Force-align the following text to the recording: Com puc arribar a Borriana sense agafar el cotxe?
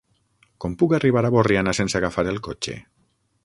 Com 0.65 0.77
puc 0.79 0.95
arribar 0.99 1.23
a 1.29 1.31
Borriana 1.37 1.77
sense 1.81 1.99
agafar 2.01 2.29
el 2.33 2.43
cotxe? 2.49 2.79